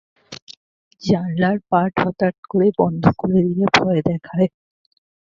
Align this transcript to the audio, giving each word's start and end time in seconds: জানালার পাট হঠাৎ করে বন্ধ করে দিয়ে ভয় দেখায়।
জানালার 1.01 1.57
পাট 1.69 1.91
হঠাৎ 2.03 2.35
করে 2.49 2.67
বন্ধ 2.79 3.03
করে 3.17 3.39
দিয়ে 3.47 3.65
ভয় 3.77 4.01
দেখায়। 4.09 4.47